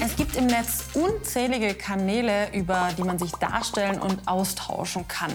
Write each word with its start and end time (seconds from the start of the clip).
Es 0.00 0.14
gibt 0.14 0.36
im 0.36 0.46
Netz 0.46 0.84
unzählige 0.94 1.74
Kanäle, 1.74 2.54
über 2.54 2.90
die 2.96 3.02
man 3.02 3.18
sich 3.18 3.32
darstellen 3.32 4.00
und 4.00 4.28
austauschen 4.28 5.08
kann. 5.08 5.32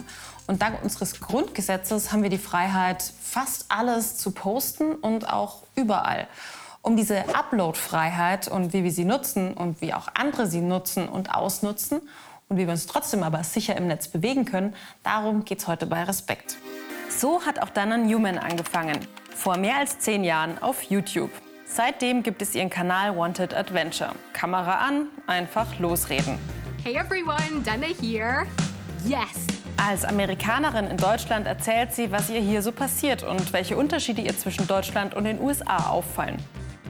Und 0.48 0.62
dank 0.62 0.82
unseres 0.82 1.20
Grundgesetzes 1.20 2.14
haben 2.14 2.24
wir 2.24 2.30
die 2.30 2.38
Freiheit, 2.38 3.04
fast 3.22 3.66
alles 3.68 4.16
zu 4.16 4.32
posten 4.32 4.96
und 4.96 5.28
auch 5.28 5.64
überall. 5.76 6.28
Um 6.82 6.96
diese 6.96 7.36
Upload-Freiheit 7.36 8.48
und 8.48 8.72
wie 8.72 8.86
wir 8.86 8.92
sie 8.92 9.04
nutzen 9.04 9.54
und 9.54 9.82
wie 9.82 9.94
auch 9.94 10.08
andere 10.14 10.48
sie 10.48 10.62
nutzen 10.62 11.10
und 11.10 11.36
ausnutzen 11.36 12.02
und 12.48 12.56
wie 12.58 12.66
wir 12.66 12.72
uns 12.72 12.88
trotzdem 12.88 13.22
aber 13.24 13.44
sicher 13.44 13.76
im 13.76 13.88
Netz 13.88 14.08
bewegen 14.08 14.46
können, 14.46 14.76
darum 15.04 15.44
geht 15.44 15.60
es 15.60 15.68
heute 15.68 15.88
bei 15.88 16.04
Respekt. 16.04 16.56
So 17.10 17.46
hat 17.46 17.60
auch 17.60 17.70
Dana 17.70 17.98
Newman 17.98 18.38
angefangen, 18.38 18.98
vor 19.36 19.58
mehr 19.58 19.78
als 19.78 20.00
zehn 20.00 20.24
Jahren 20.24 20.58
auf 20.62 20.84
YouTube. 20.84 21.32
Seitdem 21.66 22.22
gibt 22.24 22.42
es 22.42 22.54
ihren 22.56 22.70
Kanal 22.70 23.18
Wanted 23.18 23.54
Adventure. 23.54 24.14
Kamera 24.44 24.76
an, 24.86 25.08
einfach 25.26 25.80
losreden. 25.80 26.38
Hey 26.84 26.98
everyone, 26.98 27.64
Dana 27.64 27.86
here. 28.02 28.46
Yes, 29.06 29.48
als 29.78 30.04
Amerikanerin 30.04 30.88
in 30.88 30.98
Deutschland 30.98 31.48
erzählt 31.48 31.94
sie, 31.94 32.12
was 32.12 32.30
ihr 32.30 32.42
hier 32.42 32.62
so 32.62 32.74
passiert 32.74 33.24
und 33.24 33.54
welche 33.54 33.78
Unterschiede 33.78 34.22
ihr 34.22 34.38
zwischen 34.38 34.68
Deutschland 34.68 35.14
und 35.14 35.24
den 35.24 35.40
USA 35.40 35.88
auffallen. 35.88 36.36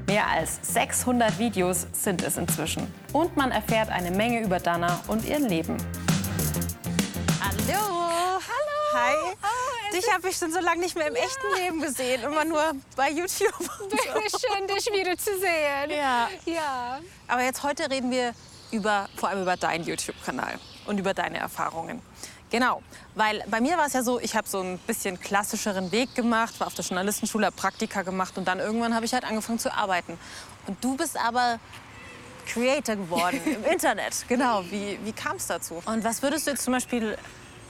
Mehr 0.07 0.25
als 0.31 0.61
600 0.73 1.37
Videos 1.37 1.85
sind 1.91 2.23
es 2.23 2.37
inzwischen. 2.37 2.91
Und 3.11 3.37
man 3.37 3.51
erfährt 3.51 3.89
eine 3.89 4.09
Menge 4.09 4.41
über 4.41 4.57
Dana 4.57 5.01
und 5.07 5.23
ihr 5.23 5.37
Leben. 5.37 5.77
Hallo. 7.39 7.83
Hallo. 7.83 8.95
Hi. 8.95 9.72
Dich 9.93 10.11
habe 10.11 10.27
ich 10.29 10.37
schon 10.37 10.51
so 10.51 10.59
lange 10.59 10.79
nicht 10.79 10.95
mehr 10.95 11.07
im 11.07 11.15
ja. 11.15 11.21
echten 11.21 11.63
Leben 11.63 11.81
gesehen, 11.81 12.23
immer 12.23 12.43
nur 12.43 12.73
bei 12.95 13.11
YouTube. 13.11 13.53
Schön, 13.59 14.67
dich 14.67 14.87
wieder 14.87 15.15
zu 15.17 15.37
sehen. 15.39 15.91
Ja. 15.91 16.29
ja. 16.45 16.99
Aber 17.27 17.43
jetzt 17.43 17.61
heute 17.61 17.89
reden 17.91 18.09
wir 18.09 18.33
über, 18.71 19.07
vor 19.15 19.29
allem 19.29 19.43
über 19.43 19.55
deinen 19.55 19.85
YouTube-Kanal 19.85 20.59
und 20.87 20.97
über 20.97 21.13
deine 21.13 21.37
Erfahrungen. 21.37 22.01
Genau, 22.49 22.81
weil 23.15 23.43
bei 23.47 23.61
mir 23.61 23.77
war 23.77 23.87
es 23.87 23.93
ja 23.93 24.03
so, 24.03 24.19
ich 24.19 24.35
habe 24.35 24.47
so 24.47 24.61
ein 24.61 24.77
bisschen 24.79 25.19
klassischeren 25.19 25.91
Weg 25.91 26.13
gemacht, 26.15 26.59
war 26.59 26.67
auf 26.67 26.73
der 26.73 26.85
Journalistenschule, 26.85 27.47
habe 27.47 27.55
Praktika 27.55 28.01
gemacht 28.01 28.37
und 28.37 28.47
dann 28.47 28.59
irgendwann 28.59 28.93
habe 28.93 29.05
ich 29.05 29.13
halt 29.13 29.23
angefangen 29.23 29.59
zu 29.59 29.73
arbeiten. 29.73 30.19
Und 30.67 30.83
du 30.83 30.95
bist 30.95 31.17
aber 31.17 31.59
Creator 32.47 32.95
geworden 32.95 33.39
im 33.45 33.63
Internet. 33.63 34.25
Genau, 34.27 34.63
wie, 34.69 34.99
wie 35.03 35.13
kam 35.13 35.37
es 35.37 35.47
dazu? 35.47 35.81
Und 35.85 36.03
was 36.03 36.21
würdest 36.21 36.47
du 36.47 36.51
jetzt 36.51 36.63
zum 36.63 36.73
Beispiel 36.73 37.17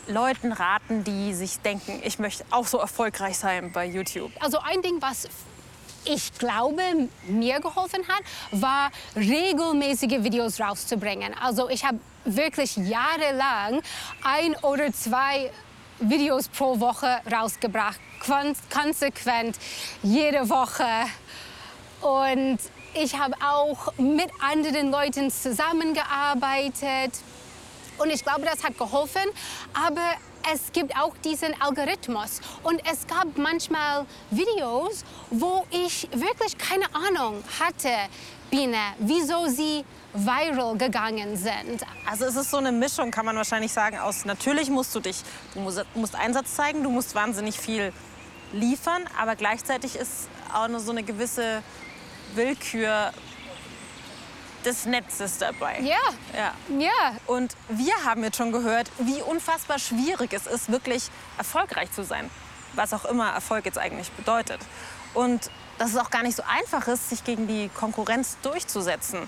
Leuten 0.07 0.51
raten, 0.51 1.03
die 1.03 1.33
sich 1.33 1.59
denken, 1.59 2.01
ich 2.03 2.19
möchte 2.19 2.43
auch 2.51 2.67
so 2.67 2.77
erfolgreich 2.77 3.37
sein 3.37 3.71
bei 3.71 3.85
YouTube? 3.85 4.31
Also 4.39 4.59
ein 4.59 4.81
Ding, 4.81 5.01
was 5.01 5.27
ich 6.05 6.37
glaube, 6.37 6.81
mir 7.27 7.59
geholfen 7.59 8.01
hat, 8.07 8.23
war 8.51 8.91
regelmäßige 9.15 10.23
Videos 10.23 10.59
rauszubringen. 10.59 11.33
Also 11.41 11.69
ich 11.69 11.85
habe 11.85 11.99
wirklich 12.25 12.75
jahrelang 12.75 13.81
ein 14.23 14.55
oder 14.63 14.91
zwei 14.91 15.51
Videos 15.99 16.49
pro 16.49 16.79
Woche 16.79 17.21
rausgebracht, 17.31 17.99
konsequent 18.69 19.57
jede 20.01 20.49
Woche. 20.49 20.85
Und 22.01 22.59
ich 22.95 23.17
habe 23.17 23.35
auch 23.41 23.93
mit 23.97 24.29
anderen 24.41 24.91
Leuten 24.91 25.31
zusammengearbeitet. 25.31 27.13
Und 27.97 28.09
ich 28.09 28.23
glaube, 28.23 28.41
das 28.41 28.63
hat 28.63 28.77
geholfen. 28.77 29.23
Aber 29.73 30.13
es 30.51 30.71
gibt 30.71 30.95
auch 30.97 31.15
diesen 31.23 31.59
Algorithmus. 31.61 32.41
Und 32.63 32.81
es 32.91 33.07
gab 33.07 33.37
manchmal 33.37 34.05
Videos, 34.29 35.03
wo 35.29 35.65
ich 35.71 36.09
wirklich 36.11 36.57
keine 36.57 36.85
Ahnung 36.93 37.43
hatte, 37.59 37.89
Biene, 38.49 38.77
wieso 38.99 39.47
sie 39.47 39.83
viral 40.13 40.77
gegangen 40.77 41.35
sind. 41.37 41.83
Also 42.05 42.25
es 42.25 42.35
ist 42.35 42.51
so 42.51 42.57
eine 42.57 42.71
Mischung, 42.71 43.09
kann 43.09 43.25
man 43.25 43.35
wahrscheinlich 43.35 43.73
sagen, 43.73 43.97
aus 43.97 44.25
natürlich 44.25 44.69
musst 44.69 44.93
du 44.93 44.99
dich, 44.99 45.17
du 45.55 45.61
musst, 45.61 45.83
musst 45.95 46.15
Einsatz 46.15 46.55
zeigen, 46.55 46.83
du 46.83 46.91
musst 46.91 47.15
wahnsinnig 47.15 47.59
viel 47.59 47.91
liefern, 48.51 49.05
aber 49.19 49.35
gleichzeitig 49.35 49.95
ist 49.95 50.29
auch 50.53 50.67
nur 50.67 50.79
so 50.79 50.91
eine 50.91 51.01
gewisse 51.01 51.63
Willkür 52.35 53.11
des 54.65 54.85
Netzes 54.85 55.37
dabei. 55.37 55.79
Ja. 55.81 55.97
ja. 56.35 56.53
Ja. 56.79 57.15
Und 57.27 57.55
wir 57.69 57.93
haben 58.05 58.23
jetzt 58.23 58.37
schon 58.37 58.51
gehört, 58.51 58.91
wie 58.99 59.21
unfassbar 59.21 59.79
schwierig 59.79 60.33
es 60.33 60.47
ist, 60.47 60.71
wirklich 60.71 61.09
erfolgreich 61.37 61.91
zu 61.91 62.03
sein. 62.03 62.29
Was 62.73 62.93
auch 62.93 63.05
immer 63.05 63.29
Erfolg 63.29 63.65
jetzt 63.65 63.77
eigentlich 63.77 64.11
bedeutet. 64.11 64.59
Und 65.13 65.49
dass 65.77 65.91
es 65.91 65.97
auch 65.97 66.09
gar 66.09 66.23
nicht 66.23 66.35
so 66.35 66.43
einfach 66.47 66.87
ist, 66.87 67.09
sich 67.09 67.23
gegen 67.23 67.47
die 67.47 67.69
Konkurrenz 67.69 68.37
durchzusetzen. 68.41 69.19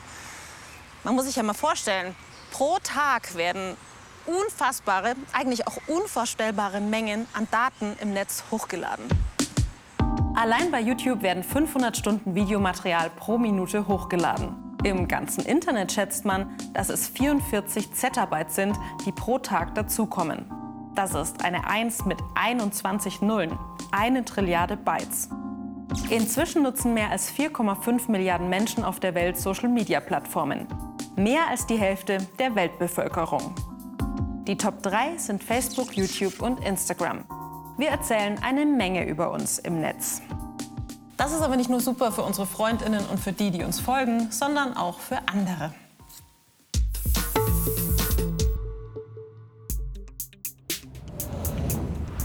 Man 1.04 1.16
muss 1.16 1.26
sich 1.26 1.36
ja 1.36 1.44
mal 1.44 1.54
vorstellen, 1.54 2.16
pro 2.52 2.78
Tag 2.82 3.36
werden 3.36 3.78
unfassbare, 4.26 5.14
eigentlich 5.34 5.68
auch 5.68 5.78
unvorstellbare 5.88 6.82
Mengen 6.82 7.28
an 7.34 7.48
Daten 7.52 7.96
im 8.02 8.14
Netz 8.14 8.44
hochgeladen. 8.52 9.06
Allein 10.36 10.72
bei 10.72 10.82
YouTube 10.82 11.22
werden 11.22 11.44
500 11.44 11.96
Stunden 11.96 12.36
Videomaterial 12.36 13.10
pro 13.10 13.38
Minute 13.38 13.88
hochgeladen. 13.88 14.65
Im 14.86 15.08
ganzen 15.08 15.44
Internet 15.44 15.92
schätzt 15.92 16.26
man, 16.26 16.56
dass 16.74 16.90
es 16.90 17.08
44 17.08 17.92
Zettabyte 17.94 18.52
sind, 18.52 18.78
die 19.04 19.12
pro 19.12 19.40
Tag 19.40 19.74
dazukommen. 19.74 20.46
Das 20.94 21.16
ist 21.16 21.44
eine 21.44 21.68
1 21.68 22.06
mit 22.06 22.20
21 22.36 23.24
Nullen, 23.24 23.58
eine 23.92 24.24
Trilliarde 24.24 24.78
Bytes. 24.78 25.30
Inzwischen 26.12 26.62
nutzen 26.62 26.94
mehr 26.94 27.10
als 27.10 27.34
4,5 27.34 28.12
Milliarden 28.12 28.48
Menschen 28.48 28.84
auf 28.84 29.00
der 29.00 29.16
Welt 29.16 29.40
Social-Media-Plattformen. 29.40 30.68
Mehr 31.16 31.48
als 31.50 31.66
die 31.66 31.80
Hälfte 31.80 32.20
der 32.38 32.54
Weltbevölkerung. 32.54 33.56
Die 34.46 34.56
Top 34.56 34.84
3 34.84 35.18
sind 35.18 35.44
Facebook, 35.44 35.98
YouTube 35.98 36.44
und 36.44 36.64
Instagram. 36.64 37.24
Wir 37.80 37.90
erzählen 37.90 38.38
eine 38.44 38.68
Menge 38.68 39.08
über 39.08 39.32
uns 39.32 39.58
im 39.58 39.82
Netz. 39.82 40.22
Das 41.18 41.32
ist 41.32 41.42
aber 41.42 41.56
nicht 41.56 41.70
nur 41.70 41.80
super 41.80 42.12
für 42.12 42.24
unsere 42.24 42.46
Freundinnen 42.46 43.06
und 43.06 43.20
für 43.20 43.32
die, 43.32 43.50
die 43.50 43.64
uns 43.64 43.80
folgen, 43.80 44.32
sondern 44.32 44.76
auch 44.76 45.00
für 45.00 45.18
andere. 45.28 45.74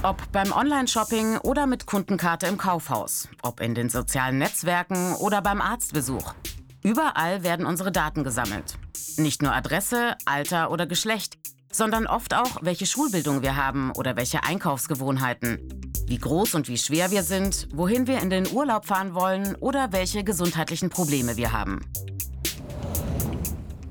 Ob 0.03 0.17
beim 0.33 0.51
Online-Shopping 0.51 1.39
oder 1.39 1.67
mit 1.67 1.87
Kundenkarte 1.87 2.47
im 2.47 2.57
Kaufhaus, 2.57 3.29
ob 3.43 3.61
in 3.61 3.75
den 3.75 3.91
sozialen 3.91 4.39
Netzwerken 4.39 5.15
oder 5.17 5.43
beim 5.43 5.61
Arztbesuch. 5.61 6.35
Überall 6.83 7.45
werden 7.45 7.67
unsere 7.67 7.93
Daten 7.93 8.25
gesammelt. 8.25 8.79
Nicht 9.19 9.43
nur 9.43 9.53
Adresse, 9.53 10.17
Alter 10.25 10.71
oder 10.71 10.87
Geschlecht, 10.87 11.39
sondern 11.71 12.07
oft 12.07 12.35
auch, 12.35 12.63
welche 12.63 12.87
Schulbildung 12.87 13.43
wir 13.43 13.57
haben 13.57 13.93
oder 13.93 14.17
welche 14.17 14.43
Einkaufsgewohnheiten 14.43 15.90
wie 16.11 16.19
groß 16.19 16.55
und 16.57 16.69
wie 16.69 16.77
schwer 16.77 17.13
wir 17.13 17.23
sind, 17.23 17.69
wohin 17.73 18.09
wir 18.09 18.21
in 18.21 18.31
den 18.31 18.51
Urlaub 18.51 18.85
fahren 18.85 19.15
wollen 19.15 19.55
oder 19.61 19.93
welche 19.93 20.25
gesundheitlichen 20.25 20.91
Probleme 20.91 21.37
wir 21.37 21.53
haben. 21.53 21.81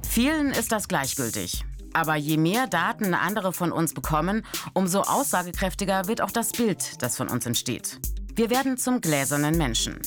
Vielen 0.07 0.51
ist 0.51 0.73
das 0.73 0.89
gleichgültig. 0.89 1.63
Aber 1.93 2.15
je 2.17 2.37
mehr 2.37 2.67
Daten 2.67 3.13
andere 3.13 3.53
von 3.53 3.71
uns 3.71 3.93
bekommen, 3.93 4.45
umso 4.73 4.99
aussagekräftiger 5.01 6.07
wird 6.07 6.21
auch 6.21 6.31
das 6.31 6.51
Bild, 6.51 7.01
das 7.01 7.15
von 7.15 7.29
uns 7.29 7.45
entsteht. 7.45 7.99
Wir 8.35 8.49
werden 8.49 8.77
zum 8.77 8.99
gläsernen 8.99 9.57
Menschen. 9.57 9.99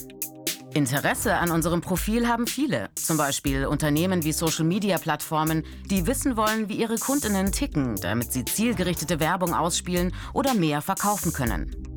Interesse 0.75 1.37
an 1.37 1.51
unserem 1.51 1.81
Profil 1.81 2.29
haben 2.29 2.47
viele, 2.47 2.91
zum 2.95 3.17
Beispiel 3.17 3.67
Unternehmen 3.67 4.23
wie 4.23 4.33
Social-Media-Plattformen, 4.33 5.65
die 5.91 6.07
wissen 6.07 6.37
wollen, 6.37 6.69
wie 6.69 6.77
ihre 6.77 6.97
Kundinnen 6.97 7.53
ticken, 7.53 7.97
damit 7.97 8.33
sie 8.33 8.45
zielgerichtete 8.45 9.19
Werbung 9.19 9.55
ausspielen 9.55 10.15
oder 10.33 10.55
mehr 10.55 10.81
verkaufen 10.81 11.33
können. 11.33 11.92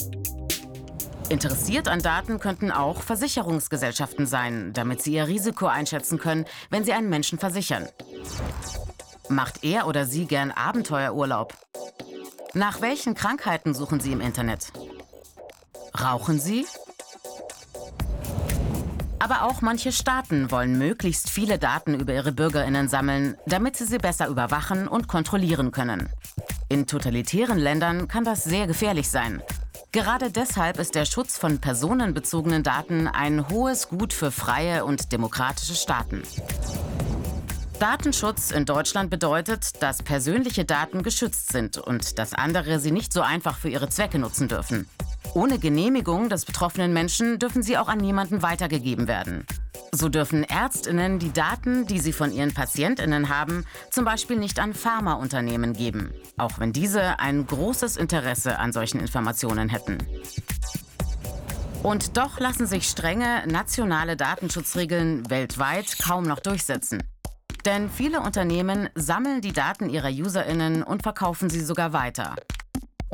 Interessiert 1.29 1.87
an 1.87 2.01
Daten 2.01 2.39
könnten 2.39 2.71
auch 2.71 3.01
Versicherungsgesellschaften 3.01 4.27
sein, 4.27 4.73
damit 4.73 5.01
sie 5.01 5.13
ihr 5.13 5.27
Risiko 5.27 5.65
einschätzen 5.65 6.19
können, 6.19 6.45
wenn 6.69 6.83
sie 6.83 6.93
einen 6.93 7.09
Menschen 7.09 7.39
versichern. 7.39 7.87
Macht 9.27 9.63
er 9.63 9.87
oder 9.87 10.05
sie 10.05 10.25
gern 10.25 10.51
Abenteuerurlaub? 10.51 11.55
Nach 12.53 12.79
welchen 12.81 13.15
Krankheiten 13.15 13.73
suchen 13.73 13.99
Sie 13.99 14.11
im 14.11 14.21
Internet? 14.21 14.71
Rauchen 15.99 16.39
Sie? 16.39 16.65
Aber 19.17 19.43
auch 19.43 19.61
manche 19.61 19.91
Staaten 19.91 20.51
wollen 20.51 20.77
möglichst 20.77 21.29
viele 21.31 21.57
Daten 21.57 21.99
über 21.99 22.13
ihre 22.13 22.31
Bürgerinnen 22.31 22.87
sammeln, 22.87 23.35
damit 23.47 23.75
sie 23.75 23.85
sie 23.85 23.97
besser 23.97 24.27
überwachen 24.27 24.87
und 24.87 25.07
kontrollieren 25.07 25.71
können. 25.71 26.09
In 26.69 26.85
totalitären 26.85 27.57
Ländern 27.57 28.07
kann 28.07 28.23
das 28.23 28.43
sehr 28.43 28.67
gefährlich 28.67 29.09
sein. 29.09 29.41
Gerade 29.95 30.29
deshalb 30.29 30.77
ist 30.77 30.93
der 30.93 31.05
Schutz 31.05 31.37
von 31.37 31.59
personenbezogenen 31.59 32.63
Daten 32.63 33.07
ein 33.07 33.47
hohes 33.47 33.87
Gut 33.87 34.11
für 34.11 34.29
freie 34.29 34.83
und 34.83 35.13
demokratische 35.13 35.73
Staaten. 35.73 36.21
Datenschutz 37.79 38.51
in 38.51 38.65
Deutschland 38.65 39.09
bedeutet, 39.09 39.81
dass 39.81 40.03
persönliche 40.03 40.65
Daten 40.65 41.01
geschützt 41.01 41.53
sind 41.53 41.77
und 41.77 42.19
dass 42.19 42.33
andere 42.33 42.81
sie 42.81 42.91
nicht 42.91 43.13
so 43.13 43.21
einfach 43.21 43.57
für 43.57 43.69
ihre 43.69 43.87
Zwecke 43.87 44.19
nutzen 44.19 44.49
dürfen. 44.49 44.89
Ohne 45.33 45.59
Genehmigung 45.59 46.29
des 46.29 46.45
betroffenen 46.45 46.93
Menschen 46.93 47.39
dürfen 47.39 47.63
sie 47.63 47.77
auch 47.77 47.87
an 47.87 47.97
niemanden 47.97 48.41
weitergegeben 48.41 49.07
werden. 49.07 49.45
So 49.91 50.09
dürfen 50.09 50.43
Ärztinnen 50.43 51.19
die 51.19 51.31
Daten, 51.31 51.87
die 51.87 51.99
sie 51.99 52.13
von 52.13 52.31
ihren 52.31 52.53
Patientinnen 52.53 53.29
haben, 53.29 53.65
zum 53.91 54.05
Beispiel 54.05 54.37
nicht 54.37 54.59
an 54.59 54.73
Pharmaunternehmen 54.73 55.73
geben, 55.73 56.11
auch 56.37 56.59
wenn 56.59 56.73
diese 56.73 57.19
ein 57.19 57.45
großes 57.45 57.95
Interesse 57.95 58.59
an 58.59 58.73
solchen 58.73 58.99
Informationen 58.99 59.69
hätten. 59.69 59.97
Und 61.83 62.17
doch 62.17 62.39
lassen 62.39 62.65
sich 62.65 62.89
strenge 62.89 63.43
nationale 63.47 64.17
Datenschutzregeln 64.17 65.29
weltweit 65.29 65.97
kaum 65.99 66.23
noch 66.23 66.39
durchsetzen. 66.39 67.03
Denn 67.63 67.89
viele 67.89 68.21
Unternehmen 68.21 68.89
sammeln 68.95 69.41
die 69.41 69.53
Daten 69.53 69.89
ihrer 69.89 70.09
Userinnen 70.09 70.83
und 70.83 71.03
verkaufen 71.03 71.49
sie 71.49 71.61
sogar 71.61 71.93
weiter. 71.93 72.35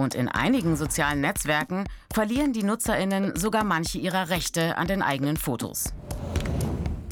Und 0.02 0.16
in 0.16 0.30
einigen 0.30 0.76
sozialen 0.78 1.22
Netzwerken 1.22 1.84
verlieren 2.12 2.54
die 2.54 2.64
Nutzerinnen 2.64 3.36
sogar 3.36 3.64
manche 3.64 4.00
ihrer 4.00 4.30
Rechte 4.30 4.76
an 4.76 4.88
den 4.88 5.04
eigenen 5.04 5.38
Fotos. 5.38 5.94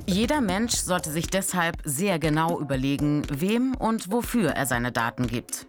Jeder 0.07 0.41
Mensch 0.41 0.74
sollte 0.74 1.12
sich 1.12 1.27
deshalb 1.27 1.77
sehr 1.83 2.18
genau 2.18 2.59
überlegen, 2.59 3.27
wem 3.30 3.75
und 3.75 4.12
wofür 4.12 4.53
er 4.53 4.65
seine 4.65 4.91
Daten 4.91 5.27
gibt. 5.27 5.68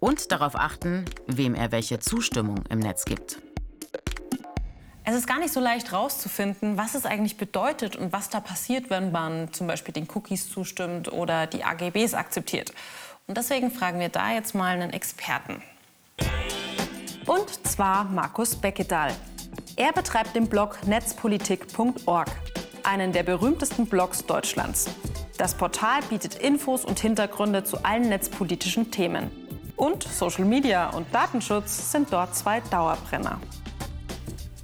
Und 0.00 0.32
darauf 0.32 0.56
achten, 0.56 1.04
wem 1.26 1.54
er 1.54 1.72
welche 1.72 1.98
Zustimmung 1.98 2.64
im 2.70 2.78
Netz 2.78 3.04
gibt. 3.04 3.42
Es 5.04 5.14
ist 5.14 5.26
gar 5.26 5.40
nicht 5.40 5.52
so 5.52 5.60
leicht 5.60 5.92
herauszufinden, 5.92 6.78
was 6.78 6.94
es 6.94 7.04
eigentlich 7.04 7.36
bedeutet 7.36 7.96
und 7.96 8.14
was 8.14 8.30
da 8.30 8.40
passiert, 8.40 8.88
wenn 8.88 9.12
man 9.12 9.52
zum 9.52 9.66
Beispiel 9.66 9.92
den 9.92 10.08
Cookies 10.14 10.48
zustimmt 10.48 11.12
oder 11.12 11.46
die 11.46 11.64
AGBs 11.64 12.14
akzeptiert. 12.14 12.72
Und 13.26 13.36
deswegen 13.36 13.70
fragen 13.70 14.00
wir 14.00 14.08
da 14.08 14.32
jetzt 14.32 14.54
mal 14.54 14.80
einen 14.80 14.94
Experten. 14.94 15.62
Und 17.26 17.66
zwar 17.66 18.04
Markus 18.04 18.56
Beckedahl. 18.56 19.12
Er 19.76 19.92
betreibt 19.92 20.34
den 20.34 20.48
Blog 20.48 20.78
netzpolitik.org 20.86 22.28
einen 22.82 23.12
der 23.12 23.22
berühmtesten 23.22 23.86
Blogs 23.86 24.26
Deutschlands. 24.26 24.88
Das 25.38 25.54
Portal 25.54 26.02
bietet 26.10 26.34
Infos 26.34 26.84
und 26.84 26.98
Hintergründe 26.98 27.62
zu 27.64 27.84
allen 27.84 28.08
netzpolitischen 28.08 28.90
Themen. 28.90 29.30
Und 29.76 30.02
Social 30.02 30.44
Media 30.44 30.90
und 30.90 31.12
Datenschutz 31.14 31.92
sind 31.92 32.12
dort 32.12 32.34
zwei 32.34 32.60
Dauerbrenner. 32.60 33.40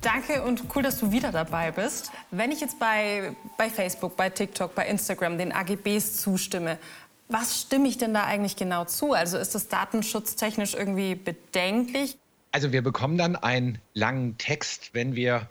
Danke 0.00 0.43
und 0.43 0.64
cool, 0.75 0.82
dass 0.82 0.99
du 0.99 1.11
wieder 1.11 1.32
dabei 1.32 1.72
bist. 1.72 2.11
Wenn 2.31 2.52
ich 2.52 2.61
jetzt 2.61 2.78
bei, 2.78 3.34
bei 3.56 3.70
Facebook, 3.70 4.16
bei 4.16 4.31
TikTok, 4.31 4.75
bei 4.75 4.87
Instagram 4.87 5.38
den 5.38 5.52
AGBs 5.52 6.19
zustimme, 6.19 6.78
was 7.28 7.62
stimme 7.62 7.88
ich 7.88 7.99
denn 7.99 8.14
da 8.14 8.25
eigentlich 8.25 8.56
genau 8.56 8.84
zu? 8.84 9.12
Also 9.12 9.38
ist 9.38 9.54
das 9.54 9.69
datenschutztechnisch 9.69 10.75
irgendwie 10.75 11.14
bedenklich? 11.14 12.19
Also 12.50 12.73
wir 12.73 12.83
bekommen 12.83 13.19
dann 13.19 13.37
einen 13.37 13.79
langen 13.95 14.39
Text, 14.39 14.91
wenn 14.95 15.15
wir 15.15 15.49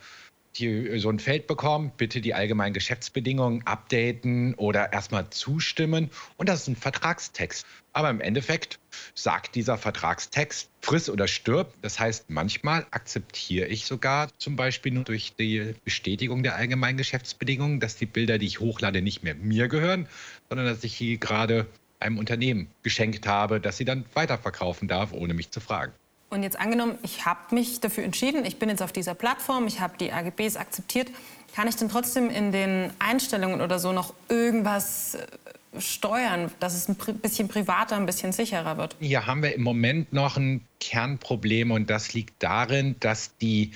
die, 0.58 1.00
so 1.00 1.10
ein 1.10 1.20
Feld 1.20 1.48
bekommen, 1.48 1.92
bitte 1.96 2.22
die 2.22 2.34
allgemeinen 2.34 2.74
Geschäftsbedingungen 2.74 3.66
updaten 3.66 4.56
oder 4.56 4.92
erstmal 4.94 5.30
zustimmen. 5.30 6.10
Und 6.38 6.50
das 6.50 6.62
ist 6.62 6.68
ein 6.68 6.76
Vertragstext. 6.76 7.66
Aber 7.94 8.10
im 8.10 8.22
Endeffekt 8.22 8.80
sagt 9.14 9.56
dieser 9.56 9.78
Vertragstext, 9.78 10.70
friss 10.82 11.10
oder 11.10 11.28
stirb. 11.28 11.74
Das 11.82 12.00
heißt, 12.00 12.30
manchmal 12.30 12.86
akzeptiere 12.92 13.68
ich 13.68 13.86
sogar 13.86 14.30
zum 14.38 14.56
Beispiel 14.56 14.94
nur 14.94 15.04
durch 15.04 15.34
die 15.38 15.76
Bestätigung 15.84 16.44
der 16.44 16.56
allgemeinen 16.56 16.98
Geschäftsbedingungen, 16.98 17.80
dass 17.80 17.96
die 17.96 18.06
Bilder, 18.06 18.38
die 18.38 18.48
ich 18.48 18.60
hochlade, 18.60 19.02
nicht 19.02 19.24
mehr 19.24 19.36
mir 19.36 19.68
gehören, 19.68 20.08
sondern 20.50 20.68
dass 20.68 20.84
ich 20.84 20.98
sie 20.98 21.20
gerade 21.20 21.68
einem 22.00 22.20
Unternehmen 22.20 22.68
geschenkt 22.84 23.28
habe, 23.28 23.60
das 23.60 23.78
sie 23.78 23.86
dann 23.86 24.06
weiterverkaufen 24.14 24.88
darf, 24.88 25.14
ohne 25.14 25.34
mich 25.34 25.50
zu 25.50 25.60
fragen. 25.60 25.94
Und 26.30 26.44
jetzt 26.44 26.60
angenommen, 26.60 26.98
ich 27.04 27.26
habe 27.26 27.56
mich 27.56 27.80
dafür 27.80 28.04
entschieden, 28.04 28.44
ich 28.46 28.60
bin 28.60 28.70
jetzt 28.70 28.82
auf 28.82 28.92
dieser 28.92 29.16
Plattform, 29.16 29.66
ich 29.68 29.80
habe 29.80 29.98
die 29.98 30.12
AGBs 30.12 30.58
akzeptiert, 30.58 31.10
kann 31.56 31.68
ich 31.68 31.76
denn 31.76 31.90
trotzdem 31.90 32.30
in 32.30 32.52
den 32.52 32.92
Einstellungen 33.00 33.62
oder 33.62 33.80
so 33.80 33.94
noch 33.94 34.14
irgendwas 34.28 35.16
äh, 35.16 35.80
steuern, 35.80 36.52
dass 36.60 36.76
es 36.76 36.90
ein 36.90 36.96
bisschen 36.96 37.48
privater, 37.48 37.96
ein 37.96 38.06
bisschen 38.06 38.34
sicherer 38.34 38.78
wird? 38.78 38.96
Hier 39.00 39.26
haben 39.26 39.42
wir 39.42 39.56
im 39.56 39.64
Moment 39.64 40.12
noch 40.12 40.38
ein 40.38 40.66
Kernproblem 40.82 41.72
und 41.72 41.90
das 41.90 42.14
liegt 42.14 42.44
darin, 42.44 42.98
dass 43.00 43.38
die 43.38 43.72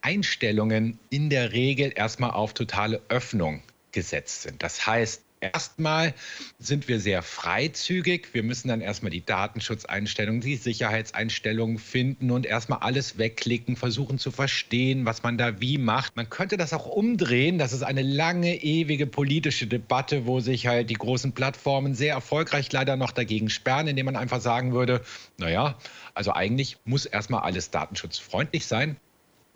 Einstellungen 0.00 0.98
in 1.10 1.30
der 1.30 1.52
Regel 1.52 1.92
erstmal 1.94 2.30
auf 2.30 2.54
totale 2.54 3.00
Öffnung 3.08 3.62
gesetzt 3.92 4.42
sind. 4.42 4.62
Das 4.62 4.86
heißt, 4.86 5.23
Erstmal 5.52 6.14
sind 6.58 6.88
wir 6.88 7.00
sehr 7.00 7.22
freizügig. 7.22 8.32
Wir 8.32 8.42
müssen 8.42 8.68
dann 8.68 8.80
erstmal 8.80 9.10
die 9.10 9.24
Datenschutzeinstellungen, 9.24 10.40
die 10.40 10.56
Sicherheitseinstellungen 10.56 11.78
finden 11.78 12.30
und 12.30 12.46
erstmal 12.46 12.78
alles 12.78 13.18
wegklicken, 13.18 13.76
versuchen 13.76 14.18
zu 14.18 14.30
verstehen, 14.30 15.04
was 15.04 15.22
man 15.22 15.36
da 15.36 15.60
wie 15.60 15.76
macht. 15.76 16.16
Man 16.16 16.30
könnte 16.30 16.56
das 16.56 16.72
auch 16.72 16.86
umdrehen. 16.86 17.58
Das 17.58 17.72
ist 17.72 17.82
eine 17.82 18.02
lange, 18.02 18.62
ewige 18.62 19.06
politische 19.06 19.66
Debatte, 19.66 20.24
wo 20.24 20.40
sich 20.40 20.66
halt 20.66 20.88
die 20.88 20.94
großen 20.94 21.32
Plattformen 21.32 21.94
sehr 21.94 22.14
erfolgreich 22.14 22.72
leider 22.72 22.96
noch 22.96 23.12
dagegen 23.12 23.50
sperren, 23.50 23.86
indem 23.86 24.06
man 24.06 24.16
einfach 24.16 24.40
sagen 24.40 24.72
würde, 24.72 25.02
naja, 25.36 25.76
also 26.14 26.32
eigentlich 26.32 26.78
muss 26.84 27.04
erstmal 27.04 27.42
alles 27.42 27.70
datenschutzfreundlich 27.70 28.66
sein. 28.66 28.96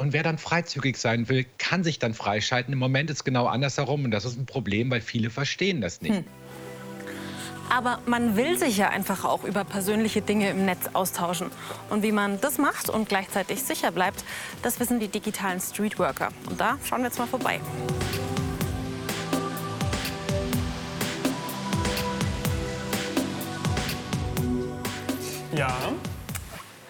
Und 0.01 0.13
wer 0.13 0.23
dann 0.23 0.39
freizügig 0.39 0.97
sein 0.97 1.29
will, 1.29 1.45
kann 1.59 1.83
sich 1.83 1.99
dann 1.99 2.15
freischalten. 2.15 2.73
Im 2.73 2.79
Moment 2.79 3.11
ist 3.11 3.17
es 3.17 3.25
genau 3.25 3.47
andersherum 3.47 4.05
und 4.05 4.13
das 4.13 4.25
ist 4.25 4.39
ein 4.39 4.47
Problem, 4.47 4.93
weil 4.93 5.01
viele 5.01 5.29
verstehen 5.29 5.81
das 5.81 6.01
nicht. 6.03 6.19
Hm. 6.19 6.25
Aber 7.69 7.99
man 8.07 8.37
will 8.37 8.57
sich 8.57 8.77
ja 8.77 8.91
einfach 8.91 9.25
auch 9.25 9.43
über 9.43 9.65
persönliche 9.65 10.23
Dinge 10.23 10.51
im 10.51 10.65
Netz 10.65 10.91
austauschen. 10.93 11.51
Und 11.91 12.05
wie 12.05 12.13
man 12.13 12.41
das 12.41 12.59
macht 12.59 12.89
und 12.89 13.09
gleichzeitig 13.09 13.61
sicher 13.61 13.91
bleibt, 13.91 14.25
das 14.63 14.79
wissen 14.79 15.01
die 15.01 15.09
digitalen 15.09 15.59
Streetworker. 15.59 16.29
Und 16.49 16.61
da 16.61 16.79
schauen 16.85 17.01
wir 17.01 17.07
jetzt 17.07 17.19
mal 17.19 17.27
vorbei. 17.27 17.59
Ja. 25.57 25.77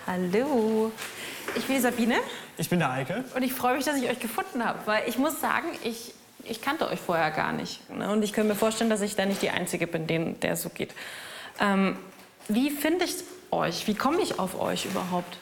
Hallo. 0.07 0.93
Ich 1.57 1.65
bin 1.65 1.81
Sabine. 1.81 2.17
Ich 2.59 2.69
bin 2.69 2.79
der 2.81 2.91
Eike. 2.91 3.25
Und 3.35 3.43
ich 3.45 3.55
freue 3.55 3.77
mich, 3.77 3.85
dass 3.85 3.97
ich 3.97 4.11
euch 4.11 4.19
gefunden 4.19 4.65
habe, 4.65 4.81
weil 4.85 5.09
ich 5.09 5.17
muss 5.17 5.41
sagen, 5.41 5.69
ich, 5.85 6.13
ich 6.45 6.61
kannte 6.61 6.89
euch 6.89 6.99
vorher 6.99 7.31
gar 7.31 7.53
nicht. 7.53 7.89
Ne? 7.89 8.11
Und 8.11 8.25
ich 8.25 8.33
könnte 8.33 8.53
mir 8.53 8.59
vorstellen, 8.59 8.91
dass 8.91 9.01
ich 9.01 9.15
da 9.15 9.25
nicht 9.25 9.43
die 9.43 9.51
Einzige 9.51 9.87
bin, 9.87 10.09
den, 10.09 10.41
der 10.41 10.57
so 10.57 10.69
geht. 10.69 10.93
Ähm, 11.61 11.97
wie 12.49 12.71
finde 12.71 13.05
ich 13.05 13.15
euch? 13.53 13.87
Wie 13.87 13.95
komme 13.95 14.21
ich 14.21 14.41
auf 14.41 14.61
euch 14.61 14.87
überhaupt? 14.87 15.39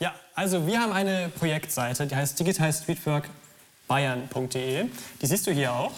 Ja, 0.00 0.12
also 0.34 0.66
wir 0.66 0.80
haben 0.80 0.92
eine 0.92 1.30
Projektseite, 1.38 2.08
die 2.08 2.16
heißt 2.16 2.40
digitalstreetworkbayern.de. 2.40 4.86
Die 5.20 5.26
siehst 5.26 5.46
du 5.46 5.52
hier 5.52 5.72
auch. 5.72 5.92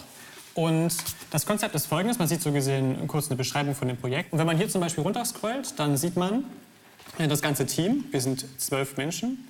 Und 0.53 0.93
das 1.31 1.47
Konzept 1.47 1.75
ist 1.75 1.87
folgendes: 1.87 2.19
Man 2.19 2.29
sieht 2.29 2.43
so 2.43 2.53
gesehen 2.53 3.09
kurz 3.09 3.29
eine 3.29 3.37
Beschreibung 3.37 3.75
von 3.75 3.89
dem 3.89 3.97
Projekt. 3.97 4.31
Und 4.33 4.39
wenn 4.39 4.47
man 4.47 4.59
hier 4.59 4.69
zum 4.69 4.83
Beispiel 4.83 5.05
runterscrollt, 5.05 5.79
dann 5.79 5.97
sieht 5.97 6.17
man 6.17 6.45
äh, 7.17 7.29
das 7.29 7.41
ganze 7.41 7.65
Team. 7.65 8.05
Wir 8.11 8.21
sind 8.21 8.45
zwölf 8.61 8.99
Menschen 8.99 9.49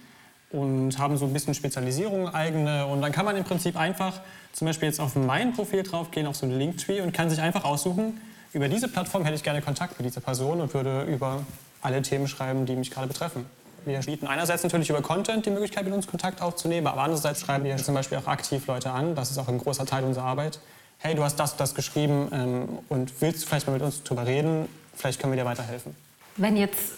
und 0.55 0.99
haben 0.99 1.17
so 1.17 1.25
ein 1.25 1.33
bisschen 1.33 1.55
Spezialisierung 1.55 2.33
eigene. 2.33 2.87
Und 2.87 3.03
dann 3.03 3.11
kann 3.11 3.25
man 3.25 3.37
im 3.37 3.45
Prinzip 3.45 3.77
einfach 3.77 4.21
zum 4.53 4.67
Beispiel 4.67 4.89
jetzt 4.89 5.01
auf 5.01 5.17
mein 5.17 5.53
Profil 5.53 5.83
draufgehen, 5.83 6.27
auf 6.27 6.37
so 6.37 6.47
einen 6.47 6.59
Linktree 6.59 7.01
und 7.01 7.13
kann 7.13 7.29
sich 7.29 7.41
einfach 7.41 7.65
aussuchen, 7.65 8.21
über 8.53 8.69
diese 8.69 8.87
Plattform 8.87 9.25
hätte 9.25 9.35
ich 9.35 9.43
gerne 9.43 9.61
Kontakt 9.63 9.99
mit 9.99 10.07
dieser 10.07 10.21
Person 10.21 10.61
und 10.61 10.73
würde 10.75 11.03
über 11.03 11.45
alle 11.83 12.01
Themen 12.03 12.29
schreiben, 12.29 12.67
die 12.67 12.77
mich 12.77 12.93
gerade 12.93 13.09
betreffen. 13.09 13.47
Wir 13.85 13.99
bieten 13.99 14.29
einerseits 14.29 14.63
natürlich 14.63 14.89
über 14.89 15.03
Content 15.03 15.45
die 15.45 15.51
Möglichkeit, 15.51 15.85
mit 15.85 15.93
uns 15.93 16.07
Kontakt 16.07 16.41
aufzunehmen, 16.41 16.87
aber 16.87 17.03
andererseits 17.03 17.41
schreiben 17.41 17.65
wir 17.65 17.77
zum 17.77 17.95
Beispiel 17.95 18.17
auch 18.17 18.29
aktiv 18.29 18.67
Leute 18.69 18.93
an. 18.93 19.17
Das 19.17 19.33
ist 19.33 19.39
auch 19.39 19.49
ein 19.49 19.59
großer 19.59 19.85
Teil 19.87 20.05
unserer 20.05 20.25
Arbeit. 20.25 20.61
Hey, 20.99 21.17
du 21.17 21.25
hast 21.25 21.37
das 21.37 21.57
das 21.57 21.75
geschrieben 21.75 22.29
ähm, 22.33 22.69
und 22.89 23.21
willst 23.21 23.45
vielleicht 23.45 23.67
mal 23.67 23.73
mit 23.73 23.83
uns 23.83 24.05
darüber 24.05 24.25
reden? 24.25 24.69
Vielleicht 24.95 25.21
können 25.21 25.33
wir 25.33 25.43
dir 25.43 25.49
weiterhelfen. 25.49 25.97
Wenn 26.37 26.57
jetzt 26.57 26.93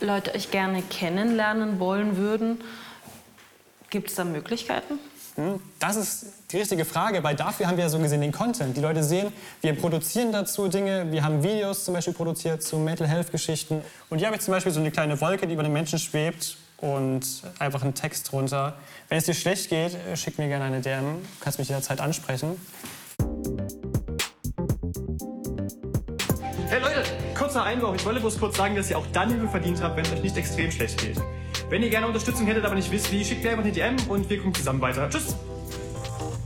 Leute 0.00 0.34
euch 0.34 0.50
gerne 0.52 0.80
kennenlernen 0.82 1.80
wollen 1.80 2.16
würden, 2.16 2.60
Gibt 3.90 4.08
es 4.08 4.14
da 4.14 4.24
Möglichkeiten? 4.24 5.00
Hm, 5.34 5.60
das 5.80 5.96
ist 5.96 6.26
die 6.50 6.58
richtige 6.58 6.84
Frage, 6.84 7.22
weil 7.24 7.34
dafür 7.34 7.66
haben 7.66 7.76
wir 7.76 7.84
ja 7.84 7.90
so 7.90 7.98
gesehen 7.98 8.20
den 8.20 8.30
Content. 8.30 8.76
Die 8.76 8.80
Leute 8.80 9.02
sehen, 9.02 9.32
wir 9.62 9.74
produzieren 9.74 10.30
dazu 10.32 10.68
Dinge. 10.68 11.10
Wir 11.10 11.24
haben 11.24 11.42
Videos 11.42 11.84
zum 11.84 11.94
Beispiel 11.94 12.14
produziert 12.14 12.62
zu 12.62 12.78
Mental 12.78 13.08
Health 13.08 13.32
Geschichten. 13.32 13.82
Und 14.08 14.18
hier 14.18 14.28
habe 14.28 14.36
ich 14.36 14.42
zum 14.42 14.52
Beispiel 14.52 14.72
so 14.72 14.78
eine 14.80 14.92
kleine 14.92 15.20
Wolke, 15.20 15.46
die 15.48 15.54
über 15.54 15.64
den 15.64 15.72
Menschen 15.72 15.98
schwebt 15.98 16.56
und 16.78 17.24
einfach 17.58 17.82
einen 17.82 17.94
Text 17.94 18.30
drunter. 18.30 18.76
Wenn 19.08 19.18
es 19.18 19.24
dir 19.24 19.34
schlecht 19.34 19.68
geht, 19.70 19.96
schick 20.14 20.38
mir 20.38 20.46
gerne 20.46 20.66
eine 20.66 20.80
DM. 20.80 21.22
Du 21.22 21.44
kannst 21.44 21.58
mich 21.58 21.68
jederzeit 21.68 22.00
ansprechen. 22.00 22.60
Hey 26.68 26.80
Leute, 26.80 27.02
kurzer 27.36 27.64
Einwurf. 27.64 27.96
Ich 27.96 28.06
wollte 28.06 28.20
bloß 28.20 28.38
kurz 28.38 28.56
sagen, 28.56 28.76
dass 28.76 28.88
ihr 28.88 28.98
auch 28.98 29.06
dann 29.12 29.30
Hilfe 29.30 29.48
verdient 29.48 29.82
habt, 29.82 29.96
wenn 29.96 30.04
es 30.04 30.12
euch 30.12 30.22
nicht 30.22 30.36
extrem 30.36 30.70
schlecht 30.70 31.00
geht. 31.00 31.20
Wenn 31.70 31.84
ihr 31.84 31.90
gerne 31.90 32.08
Unterstützung 32.08 32.46
hättet, 32.46 32.64
aber 32.64 32.74
nicht 32.74 32.90
wisst 32.90 33.12
wie, 33.12 33.24
schickt 33.24 33.44
mir 33.44 33.50
einfach 33.50 33.62
eine 33.62 33.72
DM 33.72 33.94
und 34.08 34.28
wir 34.28 34.38
gucken 34.38 34.54
zusammen 34.54 34.80
weiter. 34.80 35.08
Tschüss! 35.08 35.36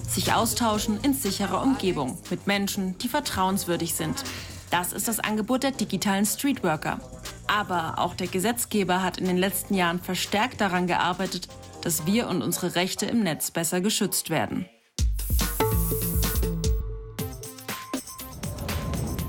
Sich 0.06 0.34
austauschen 0.34 1.00
in 1.02 1.14
sicherer 1.14 1.62
Umgebung 1.62 2.18
mit 2.28 2.46
Menschen, 2.46 2.98
die 2.98 3.08
vertrauenswürdig 3.08 3.94
sind. 3.94 4.22
Das 4.70 4.92
ist 4.92 5.08
das 5.08 5.20
Angebot 5.20 5.62
der 5.62 5.70
digitalen 5.70 6.26
Streetworker. 6.26 7.00
Aber 7.46 7.98
auch 7.98 8.14
der 8.14 8.26
Gesetzgeber 8.26 9.02
hat 9.02 9.16
in 9.16 9.24
den 9.24 9.38
letzten 9.38 9.72
Jahren 9.72 9.98
verstärkt 9.98 10.60
daran 10.60 10.86
gearbeitet, 10.86 11.48
dass 11.80 12.04
wir 12.04 12.28
und 12.28 12.42
unsere 12.42 12.74
Rechte 12.74 13.06
im 13.06 13.22
Netz 13.22 13.50
besser 13.50 13.80
geschützt 13.80 14.28
werden. 14.28 14.66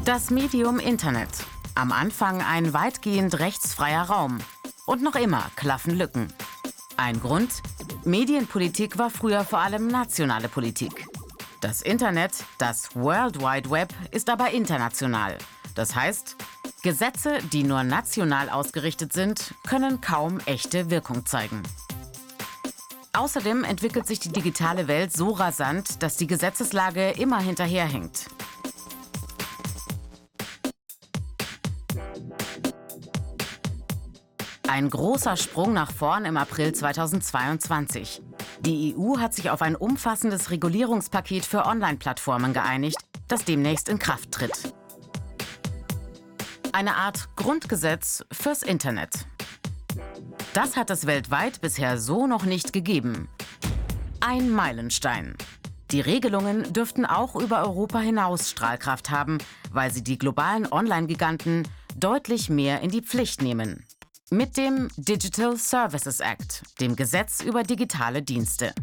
Das 0.03 0.29
Medium 0.29 0.79
Internet. 0.79 1.29
Am 1.73 1.93
Anfang 1.93 2.41
ein 2.41 2.73
weitgehend 2.73 3.39
rechtsfreier 3.39 4.03
Raum. 4.03 4.39
Und 4.85 5.01
noch 5.01 5.15
immer 5.15 5.49
klaffen 5.55 5.97
Lücken. 5.97 6.31
Ein 6.95 7.19
Grund? 7.19 7.61
Medienpolitik 8.03 8.97
war 8.99 9.09
früher 9.09 9.43
vor 9.43 9.59
allem 9.59 9.87
nationale 9.87 10.47
Politik. 10.47 11.07
Das 11.59 11.81
Internet, 11.81 12.31
das 12.59 12.95
World 12.95 13.39
Wide 13.41 13.71
Web, 13.71 13.91
ist 14.11 14.29
aber 14.29 14.51
international. 14.51 15.37
Das 15.73 15.95
heißt, 15.95 16.35
Gesetze, 16.83 17.39
die 17.51 17.63
nur 17.63 17.83
national 17.83 18.49
ausgerichtet 18.49 19.11
sind, 19.11 19.55
können 19.67 20.01
kaum 20.01 20.39
echte 20.45 20.91
Wirkung 20.91 21.25
zeigen. 21.25 21.63
Außerdem 23.13 23.63
entwickelt 23.63 24.05
sich 24.05 24.19
die 24.19 24.31
digitale 24.31 24.87
Welt 24.87 25.11
so 25.11 25.31
rasant, 25.31 26.03
dass 26.03 26.17
die 26.17 26.27
Gesetzeslage 26.27 27.11
immer 27.11 27.39
hinterherhängt. 27.39 28.27
Ein 34.67 34.89
großer 34.89 35.37
Sprung 35.37 35.73
nach 35.73 35.91
vorn 35.91 36.25
im 36.25 36.37
April 36.37 36.73
2022. 36.73 38.21
Die 38.61 38.95
EU 38.97 39.19
hat 39.19 39.33
sich 39.33 39.51
auf 39.51 39.61
ein 39.61 39.75
umfassendes 39.75 40.49
Regulierungspaket 40.49 41.45
für 41.45 41.65
Online-Plattformen 41.65 42.51
geeinigt, 42.51 42.97
das 43.27 43.45
demnächst 43.45 43.89
in 43.89 43.99
Kraft 43.99 44.31
tritt. 44.31 44.73
Eine 46.71 46.95
Art 46.95 47.29
Grundgesetz 47.35 48.25
fürs 48.31 48.63
Internet. 48.63 49.27
Das 50.53 50.75
hat 50.75 50.89
es 50.89 51.05
weltweit 51.05 51.61
bisher 51.61 51.99
so 51.99 52.25
noch 52.25 52.43
nicht 52.43 52.73
gegeben. 52.73 53.29
Ein 54.19 54.49
Meilenstein. 54.49 55.35
Die 55.91 56.01
Regelungen 56.01 56.73
dürften 56.73 57.05
auch 57.05 57.35
über 57.35 57.61
Europa 57.61 57.99
hinaus 57.99 58.49
Strahlkraft 58.49 59.11
haben, 59.11 59.37
weil 59.71 59.91
sie 59.91 60.03
die 60.03 60.17
globalen 60.17 60.69
Online-Giganten 60.69 61.67
deutlich 61.95 62.49
mehr 62.49 62.81
in 62.81 62.89
die 62.89 63.01
Pflicht 63.01 63.41
nehmen. 63.43 63.85
Mit 64.31 64.57
dem 64.57 64.87
Digital 64.97 65.55
Services 65.55 66.19
Act, 66.19 66.63
dem 66.79 66.95
Gesetz 66.95 67.43
über 67.43 67.61
digitale 67.61 68.23
Dienste. 68.23 68.73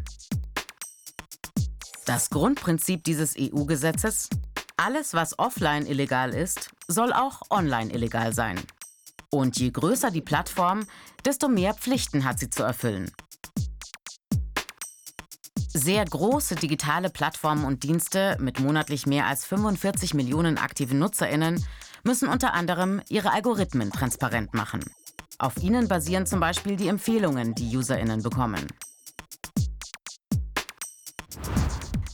Das 2.06 2.30
Grundprinzip 2.30 3.02
dieses 3.02 3.34
EU-Gesetzes? 3.37 4.28
Alles, 4.76 5.14
was 5.14 5.37
offline 5.40 5.87
illegal 5.87 6.32
ist, 6.32 6.70
soll 6.87 7.12
auch 7.12 7.42
online 7.50 7.92
illegal 7.92 8.32
sein. 8.32 8.61
Und 9.30 9.58
je 9.58 9.70
größer 9.72 10.12
die 10.12 10.20
Plattform, 10.20 10.87
desto 11.25 11.49
mehr 11.49 11.75
Pflichten 11.75 12.25
hat 12.25 12.38
sie 12.38 12.49
zu 12.49 12.62
erfüllen. 12.62 13.11
Sehr 15.56 16.04
große 16.04 16.54
digitale 16.54 17.11
Plattformen 17.11 17.64
und 17.64 17.82
Dienste 17.82 18.37
mit 18.38 18.61
monatlich 18.61 19.06
mehr 19.06 19.26
als 19.26 19.44
45 19.44 20.14
Millionen 20.14 20.56
aktiven 20.56 21.00
Nutzerinnen 21.00 21.66
müssen 22.04 22.28
unter 22.28 22.54
anderem 22.54 23.02
ihre 23.08 23.32
Algorithmen 23.32 23.90
transparent 23.90 24.54
machen. 24.54 24.84
Auf 25.38 25.56
ihnen 25.62 25.88
basieren 25.88 26.26
zum 26.26 26.40
Beispiel 26.40 26.76
die 26.76 26.88
Empfehlungen, 26.88 27.54
die 27.54 27.76
Userinnen 27.76 28.22
bekommen. 28.22 28.66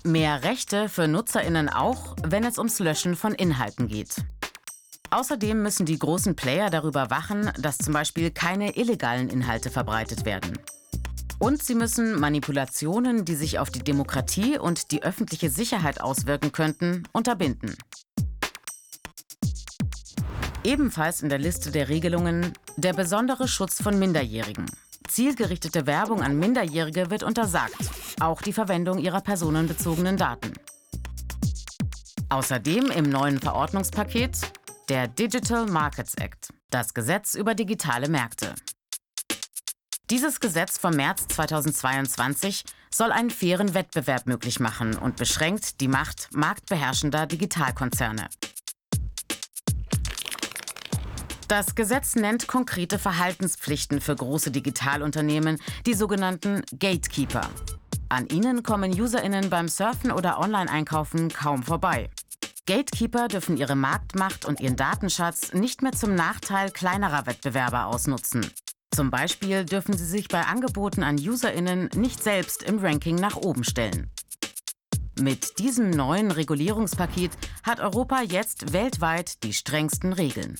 Mehr 0.04 0.42
Rechte 0.42 0.88
für 0.88 1.06
Nutzerinnen 1.06 1.68
auch, 1.68 2.16
wenn 2.22 2.44
es 2.44 2.56
ums 2.56 2.78
Löschen 2.78 3.14
von 3.14 3.34
Inhalten 3.34 3.88
geht. 3.88 4.16
Außerdem 5.10 5.62
müssen 5.62 5.86
die 5.86 5.98
großen 5.98 6.36
Player 6.36 6.70
darüber 6.70 7.10
wachen, 7.10 7.50
dass 7.58 7.78
zum 7.78 7.94
Beispiel 7.94 8.30
keine 8.30 8.76
illegalen 8.76 9.28
Inhalte 9.28 9.70
verbreitet 9.70 10.24
werden. 10.24 10.58
Und 11.38 11.62
sie 11.62 11.74
müssen 11.74 12.18
Manipulationen, 12.18 13.24
die 13.24 13.36
sich 13.36 13.58
auf 13.58 13.70
die 13.70 13.84
Demokratie 13.84 14.58
und 14.58 14.90
die 14.90 15.02
öffentliche 15.02 15.50
Sicherheit 15.50 16.00
auswirken 16.00 16.52
könnten, 16.52 17.04
unterbinden. 17.12 17.76
Ebenfalls 20.64 21.22
in 21.22 21.28
der 21.28 21.38
Liste 21.38 21.70
der 21.70 21.88
Regelungen 21.88 22.52
der 22.78 22.92
besondere 22.92 23.48
Schutz 23.48 23.82
von 23.82 23.98
Minderjährigen. 23.98 24.66
Zielgerichtete 25.08 25.86
Werbung 25.86 26.22
an 26.22 26.38
Minderjährige 26.38 27.10
wird 27.10 27.24
untersagt, 27.24 27.74
auch 28.20 28.40
die 28.40 28.52
Verwendung 28.52 28.98
ihrer 28.98 29.20
personenbezogenen 29.20 30.16
Daten. 30.16 30.52
Außerdem 32.28 32.90
im 32.92 33.10
neuen 33.10 33.40
Verordnungspaket 33.40 34.38
der 34.88 35.08
Digital 35.08 35.66
Markets 35.66 36.14
Act, 36.14 36.52
das 36.70 36.94
Gesetz 36.94 37.34
über 37.34 37.54
digitale 37.54 38.08
Märkte. 38.08 38.54
Dieses 40.08 40.38
Gesetz 40.38 40.78
vom 40.78 40.94
März 40.94 41.26
2022 41.28 42.64
soll 42.94 43.10
einen 43.10 43.30
fairen 43.30 43.74
Wettbewerb 43.74 44.26
möglich 44.26 44.60
machen 44.60 44.96
und 44.96 45.16
beschränkt 45.16 45.80
die 45.80 45.88
Macht 45.88 46.28
marktbeherrschender 46.32 47.26
Digitalkonzerne. 47.26 48.28
Das 51.48 51.74
Gesetz 51.74 52.14
nennt 52.14 52.46
konkrete 52.46 52.98
Verhaltenspflichten 52.98 54.02
für 54.02 54.14
große 54.14 54.50
Digitalunternehmen, 54.50 55.56
die 55.86 55.94
sogenannten 55.94 56.60
Gatekeeper. 56.78 57.48
An 58.10 58.28
ihnen 58.28 58.62
kommen 58.62 58.92
Userinnen 58.92 59.48
beim 59.48 59.66
Surfen 59.66 60.12
oder 60.12 60.40
Online-Einkaufen 60.40 61.30
kaum 61.30 61.62
vorbei. 61.62 62.10
Gatekeeper 62.66 63.28
dürfen 63.28 63.56
ihre 63.56 63.76
Marktmacht 63.76 64.44
und 64.44 64.60
ihren 64.60 64.76
Datenschatz 64.76 65.54
nicht 65.54 65.80
mehr 65.80 65.92
zum 65.92 66.14
Nachteil 66.14 66.70
kleinerer 66.70 67.24
Wettbewerber 67.24 67.86
ausnutzen. 67.86 68.46
Zum 68.94 69.10
Beispiel 69.10 69.64
dürfen 69.64 69.96
sie 69.96 70.06
sich 70.06 70.28
bei 70.28 70.42
Angeboten 70.42 71.02
an 71.02 71.16
Userinnen 71.16 71.88
nicht 71.96 72.22
selbst 72.22 72.62
im 72.62 72.78
Ranking 72.78 73.14
nach 73.14 73.36
oben 73.36 73.64
stellen. 73.64 74.10
Mit 75.18 75.58
diesem 75.58 75.88
neuen 75.88 76.30
Regulierungspaket 76.30 77.32
hat 77.62 77.80
Europa 77.80 78.20
jetzt 78.20 78.74
weltweit 78.74 79.42
die 79.44 79.54
strengsten 79.54 80.12
Regeln. 80.12 80.58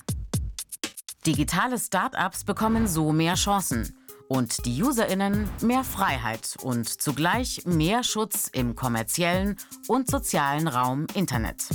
Digitale 1.27 1.77
Start-ups 1.77 2.45
bekommen 2.45 2.87
so 2.87 3.11
mehr 3.11 3.35
Chancen 3.35 3.93
und 4.29 4.65
die 4.65 4.81
Userinnen 4.81 5.49
mehr 5.61 5.83
Freiheit 5.83 6.55
und 6.61 6.87
zugleich 6.87 7.63
mehr 7.65 8.05
Schutz 8.05 8.47
im 8.53 8.73
kommerziellen 8.75 9.57
und 9.87 10.09
sozialen 10.09 10.69
Raum 10.69 11.07
Internet. 11.15 11.65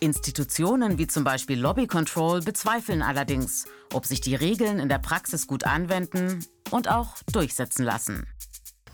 Institutionen 0.00 0.98
wie 0.98 1.06
zum 1.06 1.24
Beispiel 1.24 1.58
Lobby 1.58 1.86
Control 1.86 2.42
bezweifeln 2.42 3.00
allerdings, 3.00 3.64
ob 3.94 4.04
sich 4.04 4.20
die 4.20 4.34
Regeln 4.34 4.78
in 4.78 4.90
der 4.90 4.98
Praxis 4.98 5.46
gut 5.46 5.64
anwenden 5.64 6.44
und 6.70 6.90
auch 6.90 7.14
durchsetzen 7.32 7.82
lassen. 7.82 8.26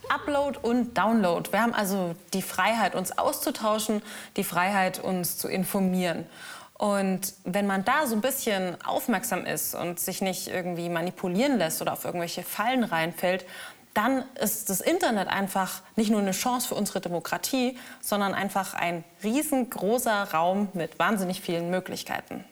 Upload 0.09 0.61
und 0.63 0.97
Download. 0.97 1.51
Wir 1.51 1.63
haben 1.63 1.75
also 1.75 2.15
die 2.35 2.43
Freiheit, 2.43 2.95
uns 2.95 3.19
auszutauschen, 3.19 4.01
die 4.37 4.45
Freiheit, 4.45 5.03
uns 5.03 5.39
zu 5.39 5.49
informieren. 5.49 6.27
Und 6.83 7.35
wenn 7.45 7.69
man 7.69 7.85
da 7.85 8.09
so 8.09 8.17
ein 8.17 8.21
bisschen 8.21 8.77
aufmerksam 8.83 9.47
ist 9.47 9.77
und 9.77 10.01
sich 10.01 10.21
nicht 10.21 10.49
irgendwie 10.49 10.89
manipulieren 10.89 11.57
lässt 11.57 11.81
oder 11.81 11.93
auf 11.93 12.05
irgendwelche 12.05 12.43
Fallen 12.43 12.83
reinfällt, 12.83 13.45
dann 13.95 14.25
ist 14.41 14.69
das 14.69 14.81
Internet 14.81 15.29
einfach 15.29 15.83
nicht 15.95 16.11
nur 16.11 16.19
eine 16.19 16.33
Chance 16.33 16.67
für 16.67 16.75
unsere 16.75 17.01
Demokratie, 17.01 17.79
sondern 18.01 18.35
einfach 18.35 18.75
ein 18.75 19.05
riesengroßer 19.23 20.33
Raum 20.33 20.71
mit 20.73 20.99
wahnsinnig 20.99 21.41
vielen 21.41 21.71
Möglichkeiten. 21.71 22.45